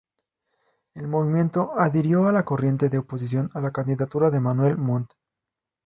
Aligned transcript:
El 0.95 1.07
movimiento 1.07 1.73
adhirió 1.77 2.25
a 2.25 2.31
la 2.31 2.43
corriente 2.43 2.89
de 2.89 2.97
oposición 2.97 3.51
a 3.53 3.61
la 3.61 3.69
candidatura 3.69 4.31
de 4.31 4.39
Manuel 4.39 4.75
Montt. 4.79 5.11